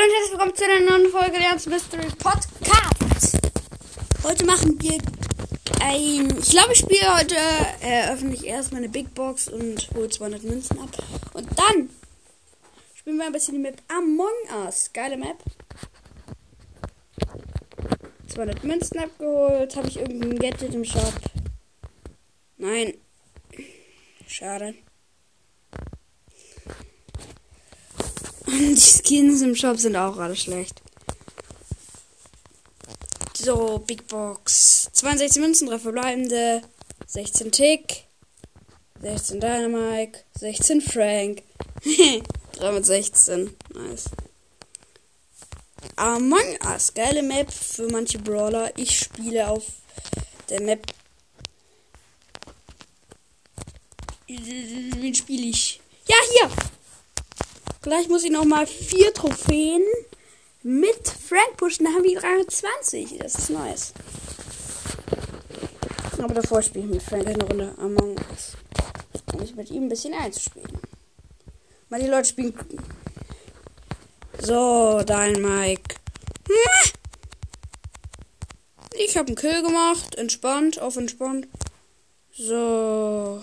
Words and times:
Hallo 0.00 0.08
und 0.08 0.16
herzlich 0.16 0.32
willkommen 0.32 0.54
zu 0.54 0.64
einer 0.64 0.98
neuen 0.98 1.10
Folge 1.10 1.38
der 1.38 1.52
Mystery 1.52 2.08
Podcast. 2.18 3.38
Heute 4.22 4.46
machen 4.46 4.80
wir 4.80 4.98
ein. 5.82 6.38
Ich 6.38 6.50
glaube, 6.50 6.72
ich 6.72 6.78
spiele 6.78 7.18
heute. 7.18 7.36
Eröffne 7.82 8.32
ich 8.32 8.46
erst 8.46 8.72
meine 8.72 8.88
Big 8.88 9.14
Box 9.14 9.48
und 9.48 9.90
hole 9.94 10.08
200 10.08 10.42
Münzen 10.42 10.78
ab. 10.78 10.88
Und 11.34 11.48
dann 11.58 11.90
spielen 12.94 13.18
wir 13.18 13.26
ein 13.26 13.32
bisschen 13.32 13.56
die 13.56 13.60
Map 13.60 13.76
Among 13.88 14.64
Us. 14.64 14.90
Geile 14.94 15.18
Map. 15.18 15.36
200 18.28 18.64
Münzen 18.64 19.00
abgeholt. 19.00 19.76
Habe 19.76 19.88
ich 19.88 19.98
irgendein 19.98 20.38
Gadget 20.38 20.74
im 20.74 20.84
Shop? 20.84 21.12
Nein. 22.56 22.94
Schade. 24.26 24.76
Die 28.74 28.80
Skins 28.80 29.42
im 29.42 29.54
Shop 29.54 29.78
sind 29.78 29.96
auch 29.96 30.16
alle 30.18 30.36
schlecht. 30.36 30.82
So, 33.34 33.78
Big 33.78 34.06
Box. 34.06 34.90
62 34.92 35.40
Münzen, 35.40 35.68
3 35.68 35.78
verbleibende. 35.78 36.62
16 37.06 37.50
Tick. 37.52 38.04
16 39.00 39.40
Dynamite. 39.40 40.20
16 40.38 40.80
Frank. 40.82 41.42
3 42.52 42.72
mit 42.72 42.84
16. 42.84 43.56
Nice. 43.74 44.10
Among 45.96 46.58
Us. 46.66 46.92
Geile 46.92 47.22
Map 47.22 47.50
für 47.50 47.88
manche 47.88 48.18
Brawler. 48.18 48.76
Ich 48.76 48.98
spiele 48.98 49.48
auf 49.48 49.64
der 50.50 50.60
Map. 50.60 50.86
Wen 54.28 55.14
spiele 55.14 55.46
ich? 55.46 55.80
Ja, 56.06 56.16
hier! 56.32 56.69
Gleich 57.82 58.08
muss 58.08 58.24
ich 58.24 58.30
noch 58.30 58.44
mal 58.44 58.66
vier 58.66 59.12
Trophäen 59.14 59.82
mit 60.62 61.08
Frank 61.08 61.56
pushen. 61.56 61.86
Da 61.86 61.92
haben 61.92 62.04
wir 62.04 62.20
23. 62.20 63.18
Das 63.18 63.34
ist 63.36 63.50
nice. 63.50 63.94
Aber 66.18 66.34
davor 66.34 66.60
spiele 66.60 66.84
ich 66.84 66.90
mit 66.90 67.02
Frank 67.02 67.26
eine 67.26 67.42
Runde 67.42 67.74
Among 67.78 68.16
Us. 68.30 68.52
Um 69.32 69.40
mich 69.40 69.54
mit 69.54 69.70
ihm 69.70 69.84
ein 69.84 69.88
bisschen 69.88 70.12
einzuspielen. 70.12 70.78
Mal 71.88 72.00
die 72.00 72.08
Leute 72.08 72.28
spielen. 72.28 72.54
So, 74.38 75.02
dein 75.06 75.40
Mike. 75.40 75.96
Ich 78.98 79.16
habe 79.16 79.28
einen 79.28 79.36
Kill 79.36 79.62
gemacht. 79.62 80.16
Entspannt, 80.16 80.78
auf 80.78 80.96
entspannt. 80.98 81.48
So. 82.32 83.40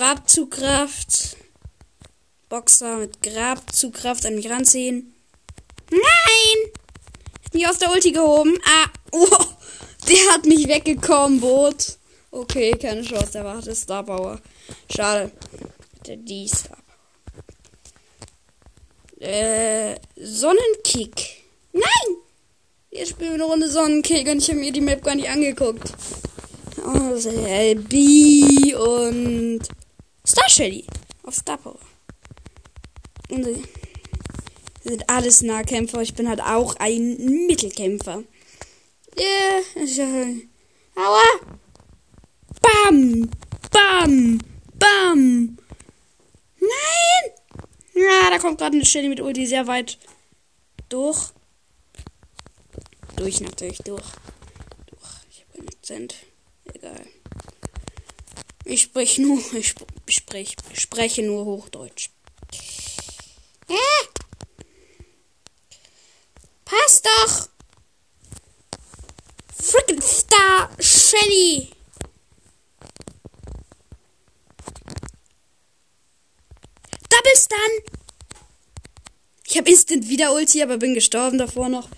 Grabzugkraft. 0.00 1.36
Boxer 2.48 2.96
mit 2.96 3.22
Grabzugkraft 3.22 4.24
an 4.24 4.34
mich 4.34 4.48
ranziehen. 4.48 5.14
Nein! 5.90 6.72
Ist 7.44 7.52
mich 7.52 7.68
aus 7.68 7.76
der 7.76 7.90
Ulti 7.90 8.10
gehoben. 8.10 8.56
Ah, 8.64 8.86
oh, 9.12 9.44
der 10.08 10.32
hat 10.32 10.46
mich 10.46 10.66
weggekommen, 10.66 11.40
Boot. 11.40 11.98
Okay, 12.30 12.70
keine 12.80 13.02
Chance, 13.02 13.32
der 13.32 13.44
war 13.44 13.60
der 13.60 13.74
Starbauer. 13.74 14.40
Schade. 14.90 15.32
Der 16.06 16.16
die 16.16 16.48
Star. 16.48 16.78
Äh, 19.18 19.96
Sonnenkick. 20.16 21.44
Nein! 21.74 22.16
Jetzt 22.90 23.10
spielen 23.10 23.32
wir 23.32 23.34
eine 23.34 23.44
Runde 23.44 23.68
Sonnenkick 23.68 24.26
und 24.28 24.38
ich 24.38 24.48
habe 24.48 24.60
mir 24.60 24.72
die 24.72 24.80
Map 24.80 25.04
gar 25.04 25.14
nicht 25.14 25.28
angeguckt. 25.28 25.92
Oh, 26.86 27.18
LB 27.18 28.74
und 28.76 29.68
Star 30.30 30.48
Shelly 30.48 30.84
auf 31.24 31.34
Star 31.34 31.58
Power. 31.58 31.80
Und 33.30 33.44
sie 33.44 33.64
sind 34.84 35.10
alles 35.10 35.42
Nahkämpfer. 35.42 36.02
Ich 36.02 36.14
bin 36.14 36.28
halt 36.28 36.40
auch 36.40 36.76
ein 36.76 37.16
Mittelkämpfer. 37.48 38.22
Yeah. 39.18 40.36
Aua! 40.94 41.24
Bam! 42.62 43.28
Bam! 43.72 44.40
Bam! 44.78 45.58
Nein! 46.60 47.32
Ja, 47.94 48.30
da 48.30 48.38
kommt 48.38 48.58
gerade 48.58 48.76
eine 48.76 48.86
Shelly 48.86 49.08
mit 49.08 49.20
Ulti 49.20 49.46
sehr 49.46 49.66
weit 49.66 49.98
durch. 50.88 51.32
Durch 53.16 53.40
natürlich, 53.40 53.78
durch. 53.78 54.06
Durch. 54.86 55.10
Ich 55.28 55.40
habe 55.42 55.58
einen 55.58 55.68
Akzent. 55.70 56.14
Egal. 56.72 57.04
Ich 58.64 58.82
spreche 58.82 59.22
nur, 59.22 59.40
ich 59.54 59.74
sprech, 60.10 60.56
spreche 60.74 61.22
nur 61.22 61.44
Hochdeutsch. 61.44 62.10
Hä? 63.68 63.74
Passt 66.64 67.06
doch! 67.06 67.48
Freaking 69.62 70.00
Star 70.00 70.70
Shelly! 70.80 71.70
Double 77.08 77.36
Stun! 77.36 77.58
Ich 79.46 79.58
habe 79.58 79.68
instant 79.68 80.08
wieder 80.08 80.32
Ulti, 80.32 80.62
aber 80.62 80.78
bin 80.78 80.94
gestorben 80.94 81.38
davor 81.38 81.68
noch. 81.68 81.88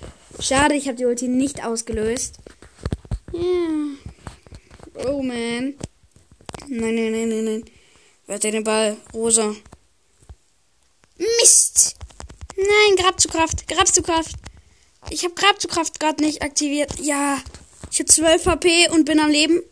Schade, 0.40 0.74
ich 0.74 0.88
habe 0.88 0.96
die 0.96 1.04
Ulti 1.04 1.28
nicht 1.28 1.64
ausgelöst. 1.64 2.38
Ja. 3.32 3.40
Oh 5.06 5.22
man. 5.22 5.74
Nein, 6.68 6.94
nein, 6.94 7.12
nein, 7.12 7.28
nein, 7.28 7.44
nein. 7.44 7.64
Wer 8.26 8.36
hat 8.36 8.44
den 8.44 8.64
Ball? 8.64 8.96
Rosa. 9.12 9.54
Mist! 11.16 11.96
Nein, 12.56 12.96
Grabzugkraft. 12.96 13.66
Grabzugkraft. 13.68 14.36
Ich 15.10 15.24
habe 15.24 15.34
Grabzugkraft 15.34 15.98
gerade 15.98 16.22
nicht 16.22 16.42
aktiviert. 16.42 16.98
Ja. 17.00 17.38
Ich 17.90 17.98
habe 17.98 18.08
12 18.08 18.46
HP 18.46 18.88
und 18.90 19.04
bin 19.04 19.20
am 19.20 19.30
Leben. 19.30 19.62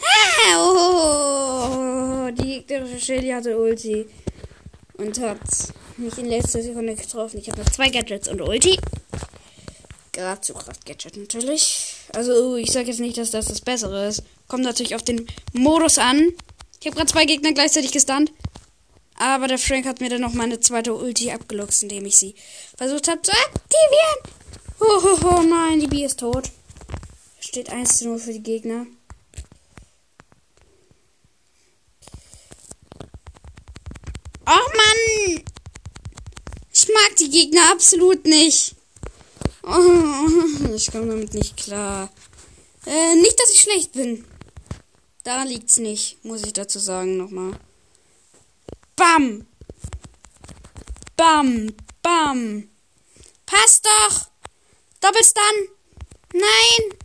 Ah, 0.00 0.56
oh, 0.58 2.30
die 2.32 2.64
gegnerische 2.64 3.00
Shelly 3.00 3.30
hatte 3.30 3.58
Ulti. 3.58 4.06
Und 4.94 5.18
hat 5.20 5.40
mich 5.96 6.18
in 6.18 6.26
letzter 6.26 6.62
Sekunde 6.62 6.94
getroffen. 6.94 7.38
Ich 7.38 7.48
habe 7.48 7.62
noch 7.62 7.70
zwei 7.70 7.88
Gadgets 7.88 8.28
und 8.28 8.40
Ulti. 8.40 8.78
Grabzugkraft-Gadget 10.12 11.16
natürlich. 11.16 11.94
Also, 12.12 12.56
ich 12.56 12.70
sage 12.70 12.88
jetzt 12.88 13.00
nicht, 13.00 13.16
dass 13.16 13.30
das 13.30 13.46
das 13.46 13.60
Bessere 13.60 14.08
ist. 14.08 14.22
Kommt 14.50 14.64
natürlich 14.64 14.96
auf 14.96 15.04
den 15.04 15.28
Modus 15.52 15.98
an. 15.98 16.32
Ich 16.80 16.86
habe 16.86 16.96
gerade 16.96 17.12
zwei 17.12 17.24
Gegner 17.24 17.52
gleichzeitig 17.52 17.92
gestunt. 17.92 18.32
Aber 19.14 19.46
der 19.46 19.58
Frank 19.58 19.86
hat 19.86 20.00
mir 20.00 20.10
dann 20.10 20.22
noch 20.22 20.32
meine 20.32 20.58
zweite 20.58 20.92
Ulti 20.92 21.30
abgeluchst, 21.30 21.84
indem 21.84 22.04
ich 22.06 22.16
sie 22.16 22.34
versucht 22.76 23.06
habe 23.06 23.22
zu 23.22 23.30
aktivieren. 23.30 24.34
Oh, 24.80 25.00
oh, 25.04 25.18
oh 25.36 25.42
nein, 25.42 25.78
die 25.78 25.86
B 25.86 26.04
ist 26.04 26.18
tot. 26.18 26.50
Steht 27.38 27.70
1 27.70 27.98
zu 27.98 28.08
0 28.08 28.18
für 28.18 28.32
die 28.32 28.42
Gegner. 28.42 28.86
Oh 34.46 34.68
Mann! 34.76 35.44
Ich 36.72 36.88
mag 36.88 37.16
die 37.20 37.30
Gegner 37.30 37.70
absolut 37.70 38.24
nicht. 38.24 38.74
Oh, 39.62 40.72
ich 40.74 40.90
komme 40.90 41.06
damit 41.06 41.34
nicht 41.34 41.56
klar. 41.56 42.10
Äh, 42.84 43.14
nicht, 43.14 43.38
dass 43.38 43.54
ich 43.54 43.60
schlecht 43.60 43.92
bin. 43.92 44.24
Daran 45.24 45.48
liegt's 45.48 45.78
nicht, 45.78 46.24
muss 46.24 46.42
ich 46.42 46.52
dazu 46.52 46.78
sagen 46.78 47.16
nochmal. 47.16 47.58
Bam! 48.96 49.46
Bam! 51.16 51.74
Bam! 52.02 52.70
Passt 53.44 53.84
doch! 53.84 54.30
Doppelstun! 55.00 55.68
Nein! 56.32 56.98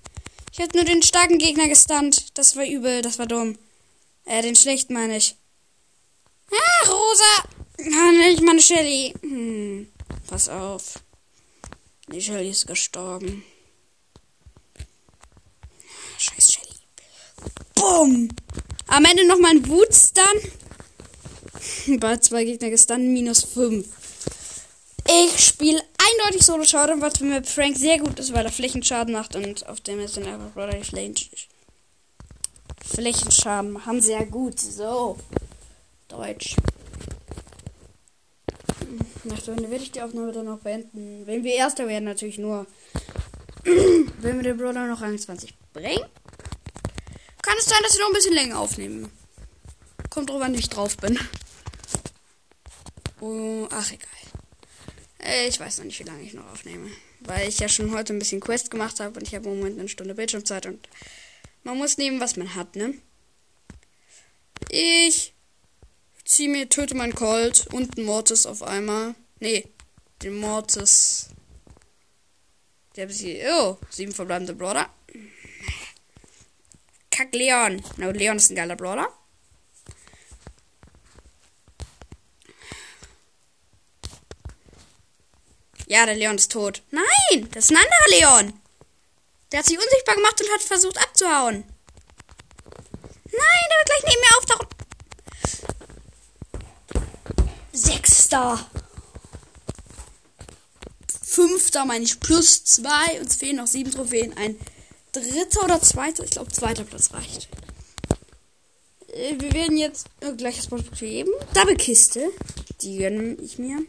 Ich 0.53 0.59
hab 0.61 0.73
nur 0.73 0.85
den 0.85 1.03
starken 1.03 1.37
Gegner 1.37 1.67
gestunt. 1.67 2.37
Das 2.37 2.55
war 2.55 2.65
übel, 2.65 3.01
das 3.01 3.19
war 3.19 3.25
dumm. 3.25 3.57
Äh, 4.23 4.41
den 4.41 4.55
schlechten 4.55 4.93
meine 4.93 5.17
ich. 5.17 5.35
Ah, 6.51 6.87
Rosa! 6.87 7.49
Ah, 7.79 8.11
nicht 8.11 8.41
meine 8.41 8.61
Shelly. 8.61 9.13
Hm, 9.21 9.91
pass 10.27 10.47
auf. 10.47 10.99
Die 12.07 12.21
Shelly 12.21 12.51
ist 12.51 12.67
gestorben. 12.67 13.43
Scheiß 16.17 16.53
Shelly. 16.53 16.65
Bumm! 17.75 18.29
Am 18.87 19.05
Ende 19.05 19.27
noch 19.27 19.39
mal 19.39 19.51
ein 19.51 19.67
Wutstun. 19.67 20.23
Bei 21.99 22.17
zwei 22.17 22.45
Gegner 22.45 22.69
gestunt, 22.69 23.05
minus 23.05 23.43
5. 23.43 23.85
Ich 25.07 25.45
spiele 25.45 25.81
eindeutig 25.97 26.45
Solo 26.45 26.63
Showdown, 26.63 27.01
was 27.01 27.19
mit 27.19 27.47
Frank 27.47 27.77
sehr 27.77 27.99
gut 27.99 28.19
ist, 28.19 28.33
weil 28.33 28.45
er 28.45 28.51
Flächenschaden 28.51 29.13
macht 29.13 29.35
und 29.35 29.67
auf 29.67 29.79
dem 29.81 29.99
ist 29.99 30.17
dann 30.17 30.25
einfach 30.25 30.55
relativ 30.55 30.91
Flächenschaden 32.83 33.71
machen 33.71 34.01
sehr 34.01 34.25
gut. 34.25 34.59
So. 34.59 35.17
Deutsch. 36.07 36.55
Nach 39.23 39.39
der 39.39 39.53
Runde 39.55 39.71
werde 39.71 39.83
ich 39.83 39.91
die 39.91 40.01
Aufnahme 40.01 40.31
dann 40.31 40.45
noch 40.45 40.59
beenden. 40.59 41.25
Wenn 41.25 41.43
wir 41.43 41.53
Erster 41.53 41.87
werden, 41.87 42.05
natürlich 42.05 42.37
nur. 42.37 42.67
wenn 43.63 44.35
wir 44.37 44.43
den 44.43 44.57
Brawler 44.57 44.87
noch 44.87 45.01
Rang 45.01 45.17
20 45.17 45.53
bringen, 45.73 46.05
kann 47.55 47.63
es 47.63 47.69
sein, 47.69 47.83
dass 47.83 47.93
wir 47.93 48.01
noch 48.01 48.09
ein 48.09 48.13
bisschen 48.13 48.33
länger 48.33 48.59
aufnehmen. 48.59 49.11
Kommt 50.09 50.29
an, 50.29 50.53
wie 50.53 50.59
ich 50.59 50.69
drauf 50.69 50.97
bin. 50.97 51.17
Oh, 53.21 53.67
ach, 53.71 53.91
egal. 53.91 54.09
Äh, 55.19 55.47
Ich 55.47 55.59
weiß 55.59 55.77
noch 55.77 55.85
nicht, 55.85 55.99
wie 55.99 56.03
lange 56.03 56.23
ich 56.23 56.33
noch 56.33 56.51
aufnehme. 56.51 56.89
Weil 57.21 57.47
ich 57.47 57.59
ja 57.59 57.69
schon 57.69 57.93
heute 57.93 58.13
ein 58.13 58.19
bisschen 58.19 58.41
Quest 58.41 58.71
gemacht 58.71 58.99
habe 58.99 59.17
und 59.17 59.25
ich 59.27 59.33
habe 59.35 59.49
im 59.49 59.57
Moment 59.57 59.79
eine 59.79 59.87
Stunde 59.87 60.15
Bildschirmzeit 60.15 60.65
und 60.65 60.87
man 61.63 61.77
muss 61.77 61.97
nehmen, 61.97 62.19
was 62.19 62.35
man 62.35 62.55
hat, 62.55 62.75
ne? 62.75 62.93
Ich 64.69 65.33
ziehe 66.25 66.49
mir, 66.49 66.67
töte 66.69 66.95
meinen 66.95 67.15
Colt 67.15 67.67
und 67.71 67.97
einen 67.97 68.05
Mortis 68.05 68.45
auf 68.45 68.63
einmal. 68.63 69.15
Nee, 69.39 69.65
den 70.21 70.35
Mortis. 70.35 71.29
Der 72.97 73.05
besiegt. 73.05 73.45
Oh, 73.49 73.77
sieben 73.89 74.11
verbleibende 74.11 74.53
Brawler. 74.53 74.89
Leon. 77.35 77.83
Na, 77.97 78.09
Leon 78.09 78.37
ist 78.37 78.49
ein 78.49 78.55
geiler 78.55 78.75
Brawler. 78.75 79.09
Ja, 85.87 86.05
der 86.05 86.15
Leon 86.15 86.35
ist 86.35 86.51
tot. 86.51 86.81
Nein, 86.91 87.47
das 87.51 87.65
ist 87.65 87.71
ein 87.71 87.77
anderer 87.77 88.09
Leon. 88.41 88.53
Der 89.51 89.59
hat 89.59 89.65
sich 89.67 89.77
unsichtbar 89.77 90.15
gemacht 90.15 90.41
und 90.41 90.51
hat 90.53 90.61
versucht 90.61 90.97
abzuhauen. 90.97 91.63
Nein, 93.25 93.65
der 93.69 93.77
wird 93.77 93.89
gleich 93.89 94.03
neben 94.07 94.21
mir 94.21 94.37
auftauchen. 94.37 94.67
Sechster. 97.71 98.69
Fünfter 101.23 101.85
meine 101.85 102.05
ich 102.05 102.19
plus 102.19 102.63
zwei. 102.63 103.19
Uns 103.19 103.35
fehlen 103.35 103.57
noch 103.57 103.67
sieben 103.67 103.91
Trophäen. 103.91 104.35
Ein 104.37 104.57
dritter 105.21 105.63
oder 105.63 105.81
zweiter? 105.81 106.23
Ich 106.23 106.31
glaube, 106.31 106.51
zweiter 106.51 106.83
Platz 106.83 107.13
reicht. 107.13 107.47
Äh, 109.13 109.35
Wir 109.39 109.53
werden 109.53 109.77
jetzt 109.77 110.07
äh, 110.21 110.33
gleich 110.33 110.57
das 110.57 110.67
Produkt 110.67 110.99
geben. 110.99 111.31
Double-Kiste. 111.53 112.31
Die 112.81 112.97
gönne 112.97 113.35
ich 113.41 113.57
mir. 113.57 113.79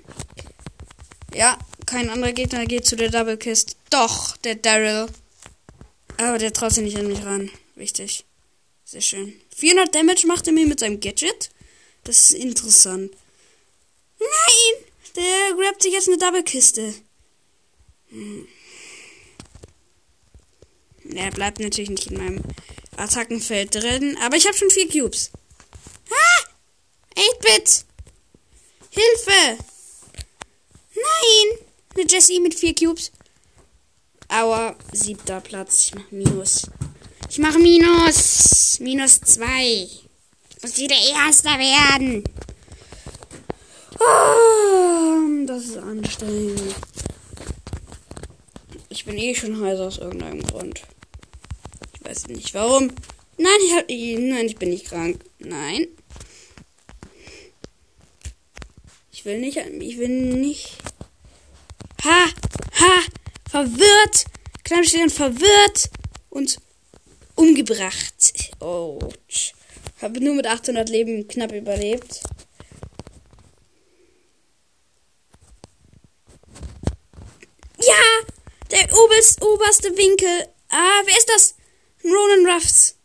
Ja, 1.34 1.58
kein 1.86 2.08
anderer 2.10 2.32
Gegner 2.32 2.66
geht 2.66 2.86
zu 2.86 2.96
der 2.96 3.10
Double-Kiste. 3.10 3.74
Doch, 3.90 4.36
der 4.38 4.54
Daryl. 4.56 5.06
Aber 6.18 6.38
der 6.38 6.52
traut 6.52 6.72
sich 6.72 6.84
nicht 6.84 6.96
an 6.96 7.08
mich 7.08 7.24
ran. 7.24 7.50
Wichtig. 7.74 8.24
Sehr 8.84 9.00
schön. 9.00 9.34
400 9.54 9.94
Damage 9.94 10.26
macht 10.26 10.46
er 10.46 10.52
mir 10.52 10.66
mit 10.66 10.80
seinem 10.80 11.00
Gadget. 11.00 11.50
Das 12.04 12.20
ist 12.20 12.34
interessant. 12.34 13.10
Nein! 14.18 14.84
Der 15.16 15.56
grabt 15.56 15.82
sich 15.82 15.92
jetzt 15.92 16.08
eine 16.08 16.18
Double-Kiste. 16.18 16.94
Hm. 18.10 18.46
Er 21.16 21.30
bleibt 21.30 21.60
natürlich 21.60 21.90
nicht 21.90 22.10
in 22.10 22.18
meinem 22.18 22.42
Attackenfeld 22.96 23.74
drin. 23.74 24.16
Aber 24.24 24.36
ich 24.36 24.46
habe 24.46 24.56
schon 24.56 24.70
vier 24.70 24.88
Cubes. 24.88 25.30
Ah! 26.10 26.44
8-Bit! 27.16 27.84
Hilfe! 28.90 29.58
Nein! 30.94 31.58
Eine 31.94 32.06
Jessie 32.08 32.40
mit 32.40 32.54
vier 32.54 32.74
Cubes. 32.74 33.12
Aua, 34.28 34.74
siebter 34.92 35.40
Platz. 35.40 35.86
Ich 35.86 35.94
mache 35.94 36.14
Minus. 36.14 36.62
Ich 37.30 37.38
mache 37.38 37.58
Minus. 37.58 38.78
Minus 38.80 39.20
zwei. 39.20 39.64
Ich 39.66 40.62
muss 40.62 40.76
wieder 40.76 40.96
Erster 40.96 41.58
werden. 41.58 42.24
Ah, 43.98 45.46
das 45.46 45.64
ist 45.64 45.76
anstrengend. 45.78 46.60
Ich 48.88 49.04
bin 49.04 49.16
eh 49.18 49.34
schon 49.34 49.62
heiß 49.62 49.78
aus 49.80 49.98
irgendeinem 49.98 50.42
Grund. 50.42 50.82
Weiß 52.16 52.28
nicht 52.28 52.54
warum. 52.54 52.90
Nein, 53.36 53.84
ich 53.88 54.18
nein, 54.18 54.46
ich 54.46 54.56
bin 54.56 54.70
nicht 54.70 54.86
krank. 54.86 55.22
Nein. 55.38 55.86
Ich 59.12 59.26
will 59.26 59.38
nicht, 59.38 59.58
ich 59.58 59.98
will 59.98 60.08
nicht. 60.08 60.78
Ha, 62.04 62.24
ha, 62.80 63.02
verwirrt. 63.50 64.24
Kleinstellen 64.64 65.10
verwirrt 65.10 65.90
und 66.30 66.58
umgebracht. 67.34 68.50
Oh. 68.60 68.98
Habe 70.00 70.24
nur 70.24 70.36
mit 70.36 70.46
800 70.46 70.88
Leben 70.88 71.28
knapp 71.28 71.52
überlebt. 71.52 72.22
Ja, 77.78 78.26
der 78.70 78.98
oberst, 78.98 79.42
oberste 79.42 79.94
Winkel. 79.98 80.48
Ah, 80.70 81.02
wer 81.04 81.18
ist 81.18 81.28
das? 81.28 81.55
Ronan 82.06 82.46
Ruffs. 82.46 82.96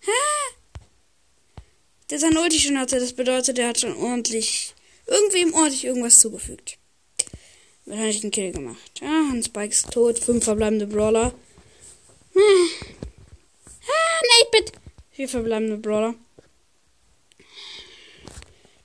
Hä? 0.00 0.10
Der 2.10 2.18
sein 2.18 2.36
Ulti 2.36 2.58
schon 2.58 2.78
hatte, 2.78 2.98
das 2.98 3.12
bedeutet, 3.12 3.58
er 3.58 3.68
hat 3.68 3.80
schon 3.80 3.96
ordentlich, 3.96 4.74
irgendwem 5.06 5.52
ordentlich 5.54 5.84
irgendwas 5.84 6.20
zugefügt. 6.20 6.78
Wahrscheinlich 7.84 8.22
einen 8.22 8.30
Kill 8.30 8.52
gemacht. 8.52 9.00
Ah, 9.02 9.30
ein 9.32 9.42
Spike 9.42 9.72
ist 9.72 9.90
tot, 9.90 10.18
fünf 10.18 10.44
verbleibende 10.44 10.86
Brawler. 10.86 11.32
Hm. 12.34 12.68
Ah, 13.64 14.20
ein 14.20 14.46
8-Bit. 14.46 14.72
Vier 15.10 15.28
verbleibende 15.28 15.78
Brawler. 15.78 16.14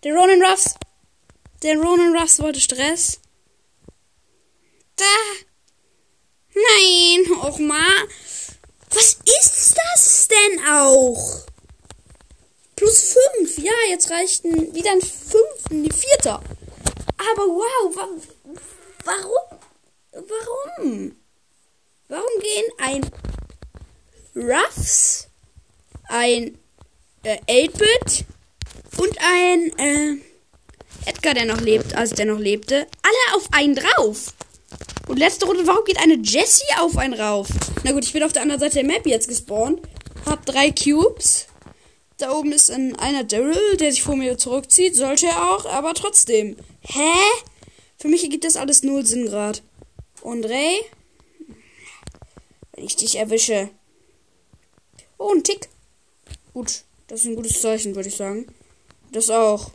Der 0.04 0.14
Ronan 0.14 0.42
Ruffs. 0.44 0.76
Der 1.62 1.78
Ronan 1.78 2.18
Ruffs 2.18 2.40
wollte 2.40 2.60
Stress. 2.60 3.20
Da. 4.96 5.06
Nein, 6.54 7.42
auch 7.42 7.60
mal. 7.60 8.08
Was 8.94 9.18
ist 9.42 9.76
das 9.76 10.28
denn 10.28 10.66
auch? 10.68 11.42
Plus 12.76 13.14
fünf. 13.14 13.58
Ja, 13.58 13.72
jetzt 13.90 14.10
reicht 14.12 14.44
ein, 14.46 14.74
wieder 14.74 14.92
ein 14.92 15.02
fünften, 15.02 15.84
die 15.84 15.92
vierter. 15.92 16.42
Aber 17.18 17.44
wow, 17.48 17.96
wa 17.96 18.08
warum? 19.06 19.60
Warum? 20.12 21.16
Warum 22.08 22.40
gehen 22.40 22.66
ein 22.78 23.12
Ruffs, 24.36 25.28
ein 26.10 26.58
äh, 27.24 27.38
8-Bit 27.48 28.26
und 28.98 29.18
ein 29.20 29.80
äh, 29.80 30.18
Edgar, 31.06 31.34
der 31.34 31.46
noch 31.46 31.62
lebt, 31.62 31.96
also 31.96 32.16
der 32.16 32.26
noch 32.26 32.40
lebte, 32.40 32.88
alle 33.02 33.38
auf 33.38 33.48
einen 33.52 33.76
drauf? 33.76 34.34
Und 35.08 35.20
letzte 35.20 35.46
Runde, 35.46 35.68
warum 35.68 35.84
geht 35.86 36.00
eine 36.00 36.16
Jessie 36.16 36.64
auf 36.80 36.98
einen 36.98 37.14
rauf? 37.14 37.48
Na 37.84 37.92
gut, 37.92 38.06
ich 38.06 38.14
bin 38.14 38.24
auf 38.24 38.32
der 38.34 38.42
anderen 38.42 38.62
Seite 38.62 38.76
der 38.76 38.86
Map 38.86 39.06
jetzt 39.06 39.28
gespawnt. 39.28 39.82
Hab 40.26 40.46
drei 40.46 40.72
Cubes. 40.72 41.48
Da 42.18 42.32
oben 42.32 42.54
ist 42.54 42.72
ein, 42.72 42.96
einer 42.96 43.24
Daryl, 43.24 43.78
der 43.78 43.92
sich 43.92 44.02
vor 44.02 44.16
mir 44.16 44.38
zurückzieht. 44.38 44.96
Sollte 44.96 45.28
er 45.28 45.52
auch, 45.52 45.66
aber 45.66 45.94
trotzdem. 45.94 46.56
Hä? 46.82 47.12
Für 47.98 48.08
mich 48.08 48.24
ergibt 48.24 48.46
das 48.46 48.56
alles 48.56 48.84
null 48.84 49.06
Sinn 49.06 49.26
gerade. 49.26 49.60
Und 50.22 50.46
Ray? 50.46 50.80
Wenn 52.72 52.86
ich 52.86 52.96
dich 52.96 53.18
erwische. 53.18 53.70
Oh, 55.18 55.34
ein 55.34 55.44
Tick. 55.44 55.68
Gut, 56.54 56.84
das 57.08 57.22
ist 57.22 57.26
ein 57.26 57.36
gutes 57.36 57.62
Zeichen, 57.62 57.96
würde 57.96 58.10
ich 58.10 58.16
sagen. 58.16 58.48
Das 59.12 59.30
auch. 59.30 59.72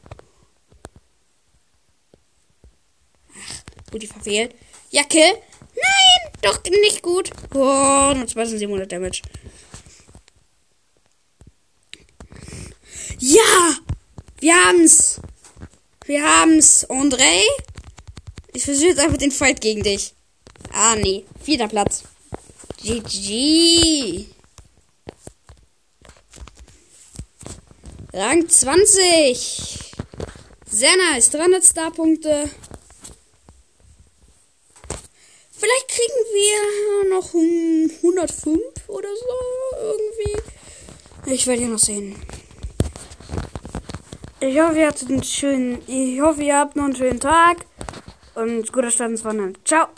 Ach, 3.34 3.90
gut, 3.92 4.02
die 4.02 4.06
verfehlt. 4.06 4.54
Jacke? 4.90 5.18
Nein, 5.18 6.32
doch 6.42 6.62
nicht 6.64 7.02
gut. 7.02 7.30
Oh, 7.54 8.12
nur 8.14 8.26
2700 8.26 8.90
Damage. 8.90 9.22
Ja, 13.18 13.76
wir 14.40 14.54
haben's. 14.54 15.20
Wir 16.04 16.24
haben's. 16.24 16.88
André? 16.88 17.42
Ich 18.52 18.64
versuche 18.64 18.88
jetzt 18.88 19.00
einfach 19.00 19.18
den 19.18 19.30
Fight 19.32 19.60
gegen 19.60 19.82
dich. 19.82 20.14
Ah, 20.72 20.96
nee. 20.96 21.24
Vierter 21.42 21.68
Platz. 21.68 22.04
GG. 22.82 24.26
Rang 28.12 28.48
20. 28.48 29.78
Sehr 30.70 30.96
nice. 30.96 31.30
300 31.30 31.64
Starpunkte. 31.64 32.48
Vielleicht 35.68 35.88
kriegen 35.88 36.24
wir 36.32 37.10
noch 37.10 37.34
105 37.34 38.88
oder 38.88 39.08
so. 39.14 39.76
Irgendwie. 39.82 41.34
Ich 41.34 41.46
werde 41.46 41.62
ja 41.62 41.68
noch 41.68 41.78
sehen. 41.78 42.16
Ich 44.40 44.58
hoffe, 44.58 44.78
ihr 44.78 44.86
hattet 44.86 45.10
einen 45.10 45.22
schönen. 45.22 45.82
Ich 45.86 46.20
hoffe, 46.22 46.42
ihr 46.42 46.56
habt 46.56 46.74
noch 46.74 46.84
einen 46.84 46.96
schönen 46.96 47.20
Tag. 47.20 47.66
Und 48.34 48.72
guter 48.72 48.90
Start 48.90 49.10
ins 49.10 49.24
Wochenende. 49.26 49.60
Ciao. 49.64 49.88